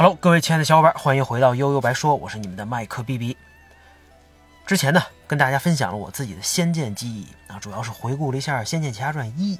[0.00, 3.36] Hello，各位亲爱的小伙伴，欢迎回到悠悠白说，我是你们的麦克 B B。
[4.64, 9.56] 之前呢，跟大家分享了我自己的《仙剑》记忆啊，主要是回顾了一下《仙剑奇侠传一》。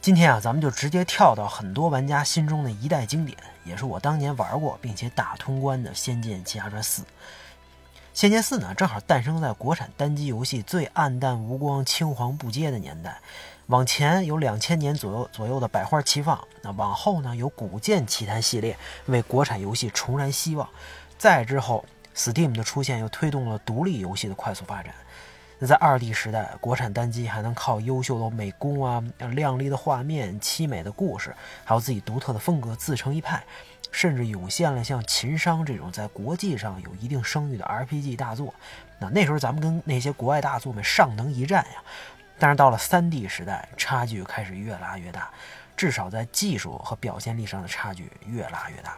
[0.00, 7.02] 今天啊，咱们就直接跳到很多玩家心中的一代经典，也是我当年玩过并且打通关的《仙剑奇侠传四》。
[8.14, 13.18] 《仙剑四》呢，正好诞生在国产单机游戏最暗淡无光、青黄不接的年代。
[13.70, 20.68] 往前有两千年左右左右的百花齐放，那往后呢有古剑奇谭系列为国产游戏重燃希望，
[21.16, 24.92] 再之后 Steam 的出现又推动了独立游戏的快速发展。
[25.60, 31.32] 那在二 D 时代，国产单机还能靠优秀的美工啊、亮丽的画面、凄美的故事，
[31.62, 33.40] 还有自己独特的风格自成一派，
[33.92, 38.52] 甚至涌现了像《秦商》这种在国际上有一定声誉的 RPG 大作。
[38.98, 41.82] 那那时候咱们跟那些国外大作们上能一战呀。
[42.40, 45.30] 但是到了三 D 时代，差距开始越拉越大，
[45.76, 48.96] 至少在技术和表现力上的差距越拉越大。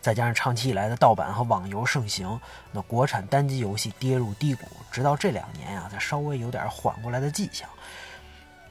[0.00, 2.40] 再加上长期以来的盗版和网游盛行，
[2.72, 7.68] 那国产单机游戏跌入低谷，直到这两年啊，才稍微有点缓过来的迹象。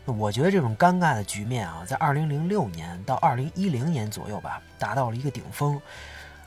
[0.06, 5.82] 我觉得这种尴尬的局面啊，在2006年到2010年左右吧，达到了一个顶峰。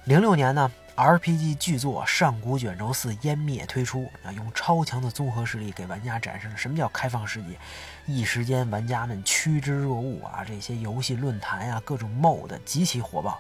[0.07, 0.71] 06年呢。
[0.95, 7.59] RPG 巨作《上古卷轴四：湮灭》推出啊，用超强的综合实力给玩家展示了什么叫开放世界。
[8.07, 10.43] 一时间，玩家们趋之若鹜啊！
[10.43, 13.39] 这些游戏论坛呀，各种 MOD 极其火爆。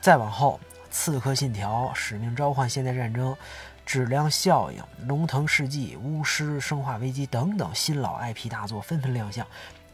[0.00, 0.58] 再往后，
[0.90, 3.32] 《刺客信条》《使命召唤：现代战争》
[3.84, 9.46] 《质量效应》《龙腾世纪》《巫师》《生化危机》等等新老 IP 大作纷纷亮相，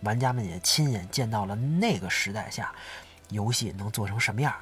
[0.02, 2.72] 玩家们也亲眼见到了那个时代下
[3.30, 4.54] 游戏能做成什么样。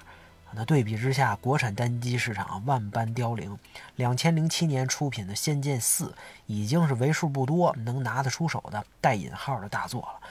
[0.54, 3.58] 那对比之下，国产单机市场万般凋零。
[3.96, 6.06] 两千零七年出品的《仙剑四》
[6.46, 10.28] 已经是为数不多能拿得出手的带引号的大作了。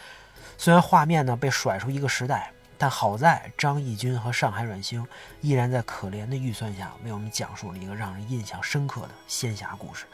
[0.58, 5.06] 虽然画面呢被甩出一个时代，但好在张艺军和上海软星
[5.42, 10.06] 依然在可怜的预算下为我们讲述了一个让人印象深刻的仙侠故事。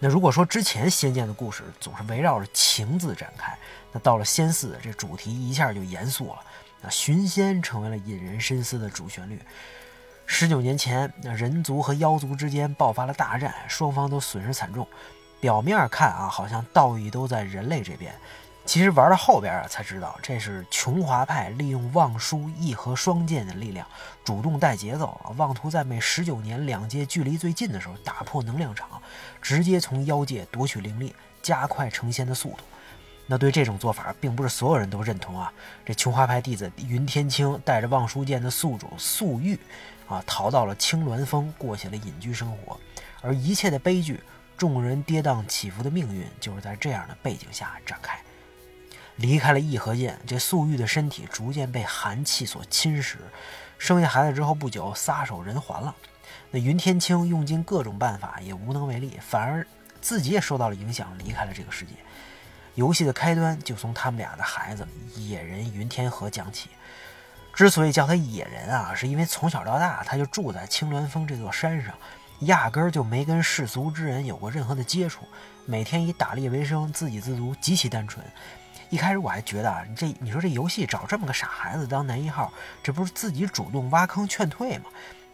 [0.00, 3.56] 那如果说之前《仙剑》的故事总是围绕着情字展开，
[3.92, 6.40] 那到了《仙四》，这主题一下就严肃了。
[6.82, 9.40] 那寻仙成为了引人深思的主旋律。
[10.26, 14.86] 十九年前，人族和妖族之间爆发了大战，双方都损失惨重。
[15.40, 18.14] 表面看啊，好像道义都在人类这边，
[18.64, 23.86] 其实玩到后边啊，才知道这是琼华派利用望舒一和双剑的力量，
[24.24, 29.02] 主动带节奏，妄图在每十九年两界距离最近的时候打破能量场，
[29.42, 32.58] 直接从妖界夺取灵力，加快成仙的速度。
[33.26, 35.52] 那对这种做法，并不是所有人都认同啊。
[35.84, 39.58] 这琼花派弟子云天青带着望舒剑的宿主素玉，
[40.08, 42.78] 啊，逃到了青鸾峰，过起了隐居生活。
[43.20, 44.20] 而一切的悲剧，
[44.58, 48.18] 众人跌宕起伏的命运，就是在这样的背景下展开。
[49.16, 53.16] 离开了义和剑，这素玉的身体逐渐被寒气所侵蚀。
[53.78, 55.94] 生下孩子之后不久，撒手人寰了。
[56.50, 59.66] 那云天青用尽各种办法，也无能为力，反而
[60.00, 61.92] 自己也受到了影响，离开了这个世界。
[62.74, 66.70] 游戏的开端就从他们俩的孩子野人云天河讲起。
[67.54, 71.94] 之所以叫他野人啊，是因为从小到大他就住在青鸾峰这座山上，
[72.40, 75.28] 压根儿就没跟世俗之人有过任何的接触，
[75.66, 78.24] 每天以打猎为生，自给自足，极其单纯。
[78.88, 82.50] 一开始我还觉得啊，你这你说这游戏找这么个傻孩子当男一号，
[82.82, 84.86] 这不是自己主动挖坑劝退吗？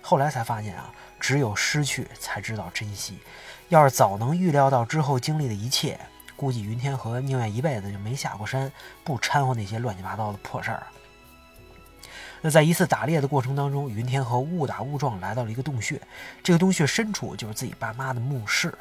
[0.03, 3.20] 后来才发现啊，只有失去才知道珍惜。
[3.69, 6.00] 要是早能预料到之后经历的一切。
[6.38, 8.71] 估计云天河宁愿一辈子就没下过山，
[9.03, 10.87] 不掺和那些乱七八糟的破事儿。
[12.41, 16.00] 那在一次打猎的过程当中，云天河误打误撞来到了一个洞穴，
[16.44, 18.72] 这个洞穴深处就是自己爸妈的墓室。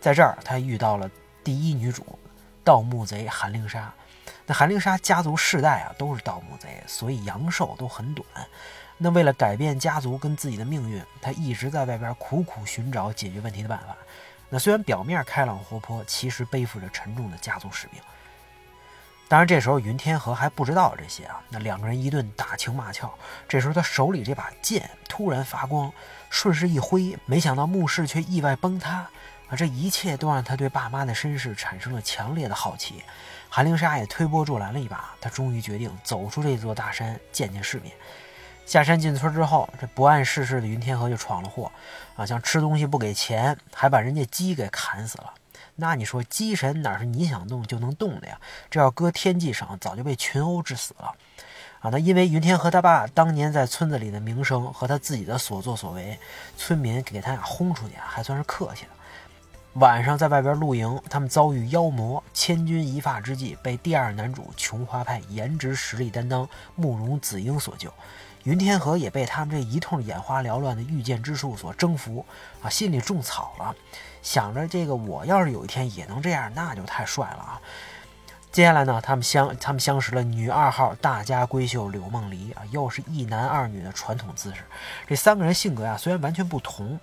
[0.00, 1.08] 在这儿，他遇到了
[1.44, 2.04] 第一女主
[2.64, 3.94] 盗墓贼韩灵莎。
[4.44, 8.26] 那韩灵莎家族世代啊都是盗墓贼，所以阳寿都很短。
[8.98, 13.96] 那为了改变家族跟自己的命运，他一直在外边苦苦寻找解决问题的办法。
[14.48, 18.00] 那虽然表面开朗活泼，其实背负着沉重的家族使命。
[19.28, 21.42] 当然，这时候云天河还不知道这些啊。
[21.48, 23.12] 那两个人一顿打情骂俏，
[23.48, 25.92] 这时候他手里这把剑突然发光，
[26.30, 29.08] 顺势一挥，没想到墓室却意外崩塌
[29.48, 29.56] 啊！
[29.56, 33.02] 这一切都让他对爸妈的身世产生了强烈的好奇。
[33.48, 37.92] 韩灵莎也推波助澜了一把，他终于决定走出这座大山，见见世面。
[38.66, 41.70] 下山进村之后，这不谙世事的云天河就闯了祸，
[42.16, 45.32] 啊，像吃东西不给钱，还把人家鸡给砍死了。
[45.76, 48.40] 那你说鸡神哪是你想动就能动的呀？
[48.68, 51.14] 这要搁天际上，早就被群殴致死了。
[51.78, 56.18] 啊，那因为云天河他爸当年在村子里的名声和他自己的所作所为，
[56.56, 58.90] 村民给他俩轰出去还算是客气的。
[59.74, 67.92] 晚上在外边露营，他们遭遇妖魔，千钧一发之际被第二男主琼花派颜值实力担当慕容紫英所救。
[68.46, 72.24] 云天河也被他们这一通眼花缭乱的御剑之术所征服
[72.62, 73.74] 啊，心里种草了，
[74.22, 77.60] 想着这个我要是有一天也能这样，那就太帅了啊！
[78.52, 84.62] 接下来呢，他们相他们相识了女二号大家闺秀柳梦离啊，又是一男二女的传统姿势。
[85.08, 87.00] 这三个人性格呀虽然完全不同，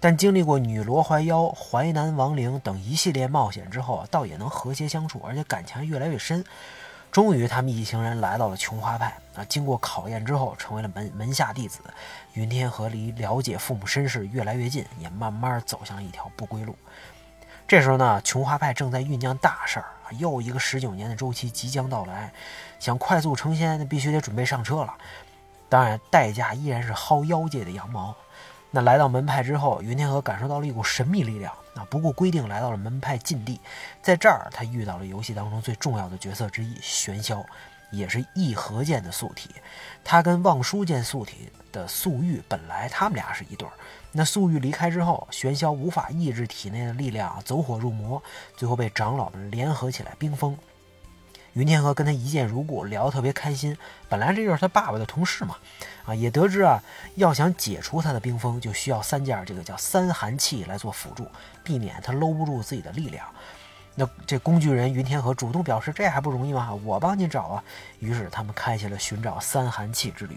[0.00, 6.42] 但经历过女罗怀妖、淮南亡灵等一系列冒险之后啊，倒也能和谐相处，而且感情越来越深。
[7.16, 11.80] 终于，他们一行人来到了琼花派啊，经过考验之后，成为了门门下弟子。
[12.34, 16.76] 云天河离了解父母身世越来越近，也慢慢走向了一条不归路。
[17.66, 22.30] 这时候呢，琼花派正在酝酿大事儿啊，又一个十九年的周期即将到来，
[22.78, 24.92] 想快速成仙，那必须得准备上车了。
[25.70, 28.14] 当然，代价依然是薅妖界的羊毛。
[28.76, 33.58] 那来到门派之后，云天河感受到了一股神秘力量啊，不顾规定来到了门派禁地，
[34.02, 37.42] 在这儿他遇到了游戏当中最重要的角色之一玄霄，
[37.90, 39.48] 也是义和剑的宿体。
[40.04, 43.72] 他跟望舒剑宿体的素玉本来他们俩是一对儿。
[44.12, 48.22] 那素玉离开之后，玄霄无法抑制体内的力量，走火入魔，
[48.58, 50.54] 最后被长老们联合起来冰封。
[51.56, 53.74] 云天河跟他一见如故，聊得特别开心。
[54.10, 55.56] 本来这就是他爸爸的同事嘛，
[56.04, 56.82] 啊，也得知啊，
[57.14, 61.26] 要想解除他的冰封，就需要三件这个叫三寒器来做辅助，
[61.64, 63.26] 避免他搂不住自己的力量。
[63.94, 66.74] 那这工具人云天河主动表示，这还不容易吗？
[66.84, 67.64] 我帮你找啊。
[68.00, 70.36] 于是他们开启了寻找三寒器之旅。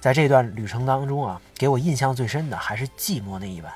[0.00, 3.70] 在这段旅程当中啊，给我印象最深的还是寂寞那一晚。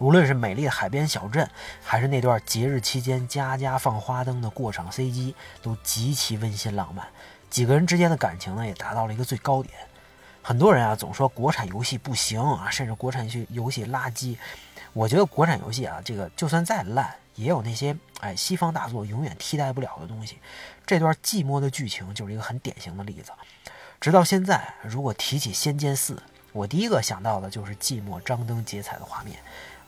[0.00, 1.46] 无论是美丽的海边小镇，
[1.84, 7.06] 还是那段节日期间家家放花灯的过场 CG，都极其温馨浪漫。
[7.50, 9.74] 几个人之间的感情呢，也达到了一个最高点。
[10.42, 14.38] 很多人啊，总说国产游戏不行啊，甚至国产游戏游戏垃圾。
[14.94, 20.38] 我觉得国产游戏啊，这个就算再烂，也有那些哎西方大作永远替代不了的东西。
[20.86, 23.32] 这段寂寞的剧情就是一个很典型的例子。
[24.00, 26.14] 直到现在，如果提起《仙剑四》，
[26.52, 29.38] 我第一个想到的就是寂寞张灯结彩的画面，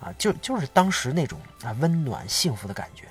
[0.02, 3.08] 啊，就就是当时那种啊温暖幸福的感觉。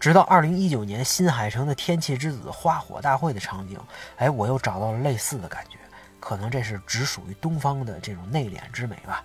[0.00, 3.78] 直到二零一九年新海诚的《天气之子》花火大会的场景，
[4.16, 5.78] 哎，我又找到了类似的感觉。
[6.18, 9.22] 可能这是只属于东方的这种内敛之美吧。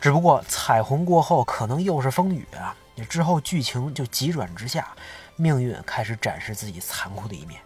[0.00, 2.76] 只不过彩虹过后，可能又是风雨啊！
[3.08, 4.88] 之后剧情就急转直下，
[5.36, 7.60] 命运开始展示自己残酷的一面。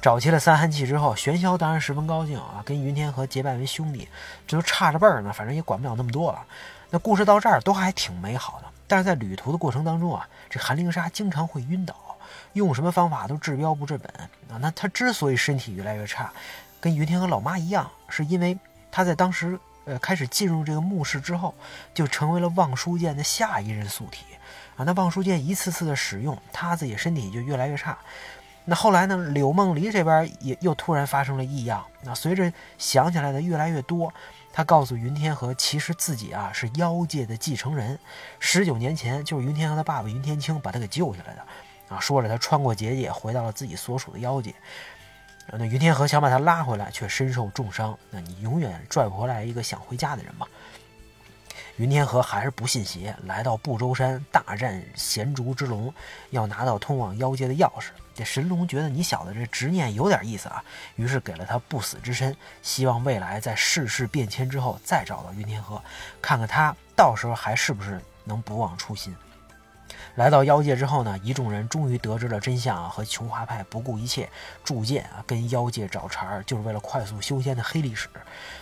[0.00, 4.08] 找齐了三寒气之后，玄霄当然十分高兴啊，跟云天河结拜为兄弟，
[4.46, 6.42] 这都差着辈儿呢，反正也管不了那么多了。
[6.88, 11.94] 那故事到这儿都还挺美好的，但是在旅途的过程当中啊，这韩灵莎经常会晕倒，
[12.54, 14.10] 用什么方法都治标不治本
[14.50, 14.56] 啊。
[14.58, 16.32] 那他之所以身体越来越差，
[16.80, 18.58] 跟云天河老妈一样，是因为
[18.90, 21.54] 他在当时呃开始进入这个墓室之后，
[21.92, 24.24] 就成为了望舒剑的下一任宿体
[24.76, 24.84] 啊。
[24.84, 27.98] 那望舒剑一次次的使用，他自己身体就越来越差。
[28.64, 29.16] 那后来呢？
[29.16, 31.84] 柳梦离这边也又突然发生了异样。
[32.02, 34.12] 那随着想起来的越来越多，
[34.52, 37.98] 他告诉云天河，其实自己啊是妖界的继承人。
[38.38, 41.44] 十九年前就是云天河的爸爸云天青把他给救下来的。
[41.88, 44.54] 啊，说着他穿过结界，回到了自己所属的妖界。
[45.52, 47.98] 那云天河想把他拉回来，却身受重伤。
[48.10, 50.46] 那你永远拽不回来一个想回家的人嘛？
[51.80, 55.90] 云天河还是不信邪，来到不周山大战贤竹之龙，
[56.28, 57.86] 要拿到通往妖界的钥匙。
[58.14, 60.62] 这神龙觉得你小子这执念有点意思啊，
[60.96, 65.82] 于是给了他不死之身，希望未来在世事变迁之后再找到云天河，
[66.20, 69.16] 看看他到时候还是不是能不忘初心。
[70.20, 72.90] 来到妖界之后呢，一众人终于得知了真相啊！
[72.90, 74.28] 和琼华派不顾一切
[74.62, 78.06] 铸剑啊，跟妖界找茬儿，就是为了快速修仙的黑历史。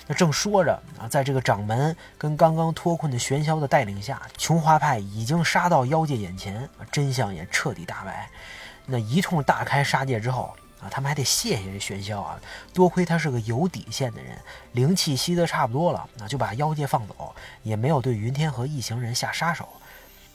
[0.06, 8.30] 那正说着啊，在这个掌门跟刚刚脱困的玄霄的带领下，琼华派已经杀到妖界眼前，真相也彻底大白。
[8.86, 12.38] 那一通大开杀戒之后啊，他们还得谢谢这玄霄啊，
[12.72, 14.38] 多亏他是个有底线的人，
[14.74, 17.34] 灵气吸得差不多了，那就把妖界放走，
[17.64, 19.68] 也没有对云天河一行人下杀手。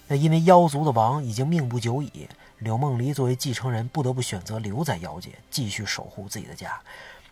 [0.08, 2.28] 那因为妖族的王已经命不久矣，
[2.60, 6.80] 柳梦离作为继承人，不得不选择留在妖界，继续守护自己的家，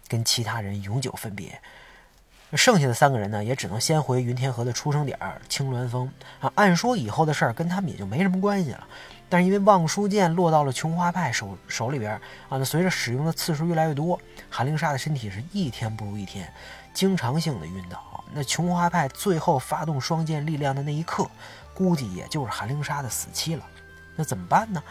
[0.07, 1.59] 跟其他人永久分别。
[2.53, 6.11] 剩下的三个人呢，也只能先回云天河的出生点青鸾峰
[6.41, 6.51] 啊。
[6.55, 8.85] 按说以后的事儿跟他们也就没什么关系了，
[9.29, 12.11] 但是因为望舒剑落到了琼花派手手里边
[12.49, 16.51] 啊，那随着使用的次数越来越多，韩灵莎的身体是一天不如一天，
[16.93, 18.21] 经常性的晕倒。
[18.33, 21.29] 那琼花派最后发动双剑力量的那一刻。
[21.73, 23.63] 估计也就是韩灵莎的死期了，
[24.15, 24.81] 那怎么办呢？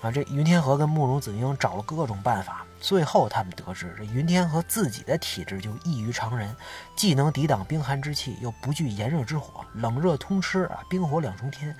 [0.00, 6.54] 啊，这云天河跟慕容子英找了各种办法，最后他们得知，这云天河自己的体质就异于常人，
[6.94, 11.74] 既能抵挡冰寒之气，又不惧炎热之火，冷热通吃啊，冰火两重天。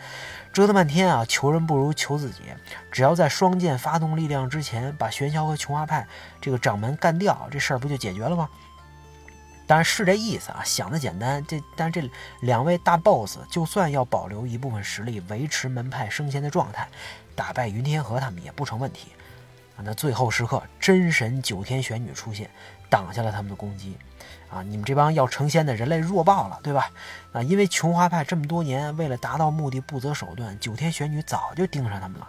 [0.52, 2.42] 折腾半天啊，求人不如求自己，
[2.90, 6.04] 只要在双剑发动力量之前，把玄霄和琼花派
[6.40, 8.48] 这个掌门干掉，这事儿不就解决了吗？
[9.68, 11.44] 当然是这意思啊，想的简单。
[11.46, 12.10] 这但这
[12.40, 16.88] 两位大 boss 就算要保留一部分实力，维持门派升仙的状态，
[17.36, 19.12] 打败云天河他们也不成问题。
[19.76, 22.48] 啊，那最后时刻，真神九天玄女出现，
[22.88, 23.98] 挡下了他们的攻击。
[24.50, 26.90] 啊，你们这帮要成仙的人类弱爆了，对吧？
[27.32, 32.26] 啊，因为琼华派这么多年为了达到目的不择手段，九天玄女早就盯上他们了。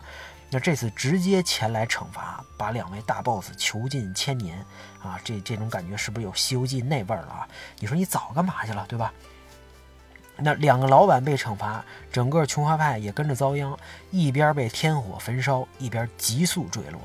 [0.49, 4.65] 那这次直接前来惩罚，把两位大 boss 囚禁千年，
[5.01, 7.47] 啊，这这种感觉是不是有《西游记》那味儿了啊？
[7.79, 9.13] 你说你早干嘛去了，对吧？
[10.37, 13.77] 那两个老板被惩罚，整个琼华派也跟着遭殃，
[14.09, 16.99] 一边被天火焚烧，一边急速坠落。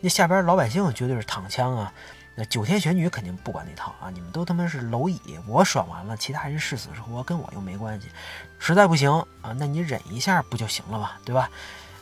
[0.00, 1.92] 那下边老百姓绝对是躺枪啊！
[2.36, 4.08] 那九天玄女肯定不管那套啊！
[4.10, 8.08] 你们都他妈是蝼蚁，我爽完了，其他人是死是活跟我又没关系。
[8.60, 9.10] 实在不行
[9.42, 11.50] 啊，那你忍一下不就行了嘛，对吧？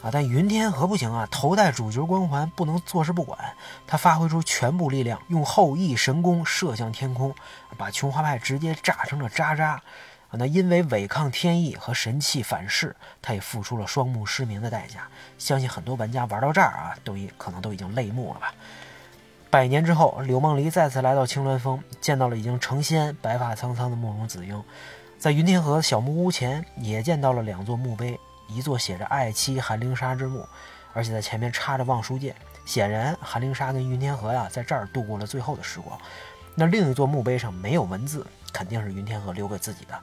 [0.03, 3.39] 啊，但云天河不行啊，头戴主角光环，不能坐视不管。
[3.87, 7.35] 他发挥出全部力量，用后羿神功射向天空，
[7.77, 9.83] 把琼花派直接炸成了渣渣。
[10.29, 15.09] 啊，那因为违抗天意和神器反噬，他也付出了双目失明的代价。
[15.39, 18.53] 相信很多玩家玩到这儿啊，都已可能都已经泪目了吧。
[19.49, 24.63] 百年之后，柳梦璃再次来到青鸾峰，见到了已经成仙、白发苍苍的慕容紫英，
[25.17, 30.49] 在云天河小木屋前也见到了两座墓碑，一座写着“爱妻韩灵莎”之墓，
[30.93, 32.35] 而且在前面插着望舒剑，
[32.65, 35.99] 显然韩灵莎跟云天河呀在这儿度过了最后的时光。
[36.55, 40.01] 那另一座墓碑上没有文字，肯定是云天河留给自己的。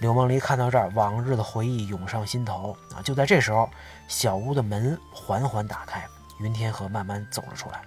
[0.00, 3.02] 柳梦璃看到这儿，往日的回忆涌上心头啊！
[3.02, 3.68] 就在这时候，
[4.08, 6.04] 小屋的门缓缓打开，
[6.38, 7.82] 云天河慢慢走了出来。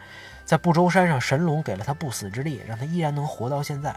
[0.47, 3.93] 在不周山上，神龙给了他不死之力，让他依然能活到现在。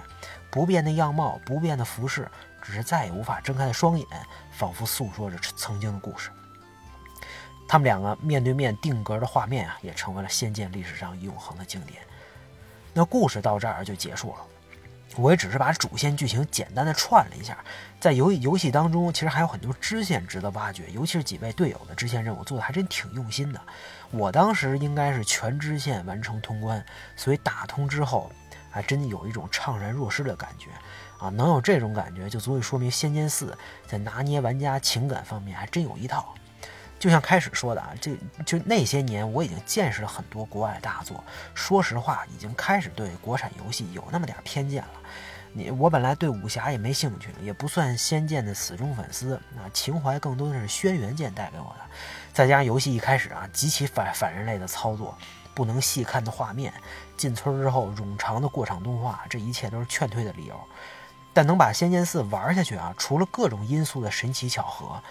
[0.50, 2.28] 不变的样貌，不变的服饰，
[2.60, 4.04] 只是再也无法睁开的双眼，
[4.50, 6.28] 仿佛诉说着曾经的故事。
[7.68, 12.02] 他们两个面对面定格的画面啊，也成为了仙剑历史上永恒的经典。
[12.92, 14.40] 那故事到这儿就结束了。
[15.20, 17.58] 我也只是把主线剧情简单的串了一下，
[18.00, 23.60] 在游游戏当中，其实还有很多支线值得挖掘，尤其是几位队友的支线任务做的还真挺用心的。
[24.10, 26.82] 我当时应该是全支线完成通关，
[27.16, 28.32] 所以打通之后，
[28.70, 30.70] 还真有一种怅然若失的感觉
[31.18, 31.28] 啊！
[31.28, 33.52] 能有这种感觉，就足以说明《仙剑四》
[33.86, 36.34] 在拿捏玩家情感方面还真有一套。
[37.00, 38.14] 就像开始说的啊，这
[38.44, 44.90] 就那些年我已经见识了很多国外大作，说实话，已经开始对国产游戏有那么点偏见了。
[45.52, 51.80] 你我本来对武侠也没兴趣，也不算《仙剑》的死忠粉丝，啊，情怀更多的是轩辕剑带给我的。
[52.34, 55.16] 再加上游戏一开始啊，极其反反人类的操作，
[55.54, 56.70] 不能细看的画面，
[57.16, 60.60] 进村之后冗长的过场动画，这一切都是劝退的理由。
[61.32, 65.02] 但能把《仙剑四》玩下去啊，除了各种因素的神奇巧合。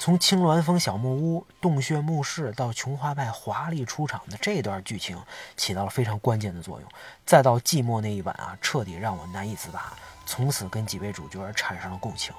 [0.00, 5.22] 从青鸾峰小木屋、洞穴墓室到琼花派华丽出场的这段剧情，
[5.58, 6.90] 起到了非常关键的作用。
[7.26, 9.92] 再到寂寞那一晚啊，彻底让我难以自拔，
[10.24, 12.34] 从此跟几位主角产生了共情。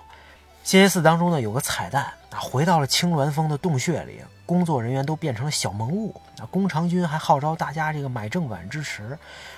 [0.64, 6.20] 仙剑四当中呢，有个彩蛋啊，回到了青鸾峰的洞穴里，工作人员都变成了小萌物。
[6.40, 9.16] 啊，宫长君还号召大家这个买正版支持。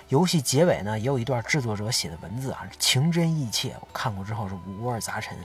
[0.09, 3.73] 游戏结尾呢，也有一段制作者写的文字啊，情真意切。
[3.79, 5.37] 我看过之后是五味杂陈。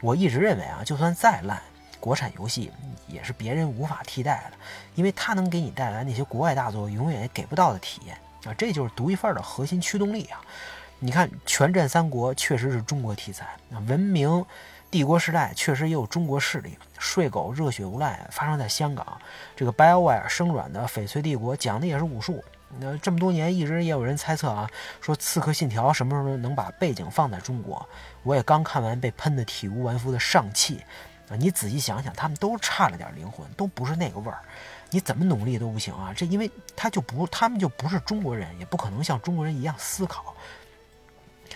[0.00, 1.60] 我一直认为啊，就算再烂。
[2.00, 2.70] 国产游戏
[3.06, 4.56] 也是别人无法替代的，
[4.94, 8.54] 因为它能给你带来那些国外大作永远也给不到的体验啊！
[8.54, 10.40] 这就是独一份的核心驱动力啊！
[10.98, 13.46] 你看《全战三国》确实是中国题材，
[13.86, 14.44] 文明
[14.90, 19.20] 帝国时代确实也有中国势力，睡狗热血无赖发生在香港，
[19.54, 22.42] 这个 BioWare 生软的翡翠帝国讲的也是武术。
[22.80, 24.68] 那这么多年，一直也有人猜测啊，
[25.00, 27.86] 说《刺客信条》什么时候能把背景放在中国？
[28.22, 30.82] 我也刚看完被喷得体无完肤的上汽。
[31.28, 34.38] 啊，你仔细想想，他们都差了点灵魂，都不是那个味儿，
[34.90, 36.12] 你怎么努力都不行啊！
[36.16, 40.34] 这因为他就不，他们就不是中国人，也不可能像中国人一样思考。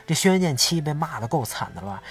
[0.07, 2.03] 这《轩辕剑七》被骂得够惨的了吧？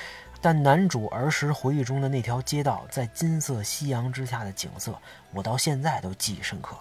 [0.42, 4.98] 但男主儿时回忆中的那条街道，在金色夕阳之下的景色，
[5.32, 6.78] 我到现在都记忆深刻。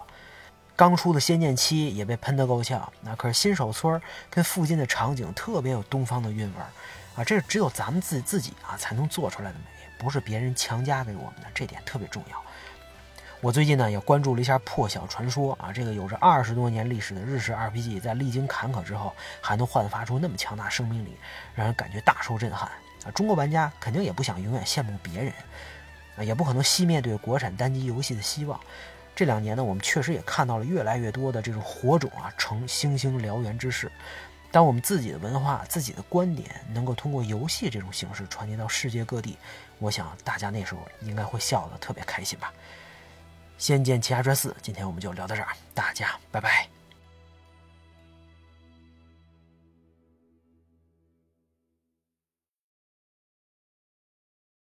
[0.77, 6.71] 刚出的《仙剑七》也被喷得够呛，那可是新手村跟附近的场景特别有东方的韵味儿
[7.21, 7.25] 啊！
[7.25, 9.65] 这只有咱们自自己啊才能做出来的美。
[9.99, 12.43] 不是别人强加给我们的，这点特别重要。
[13.41, 21.17] 我最近呢也关注了一下《破晓传说》啊，这个有着二十多年历史的日式 RPG，在历经坎坷之后，还能焕发出那么强大生命力，
[21.55, 22.69] 让人感觉大受震撼
[23.05, 23.11] 啊！
[23.15, 25.33] 中国玩家肯定也不想永远羡慕别人
[26.17, 28.59] 啊，也不可能熄灭对国产单机游戏的希望。
[29.15, 33.91] 这两年呢，我们确实也看到了越来越多的这种火种啊，呈星星燎原之势。
[34.51, 39.37] 当我们自己的文化、自己的观点能够通过游戏这种形式传递到世界各地，
[39.79, 42.53] 我想大家那时候应该会笑得特别开心吧。
[43.59, 46.78] 《仙剑奇侠传四》，今天我们就聊到这儿，大家拜拜。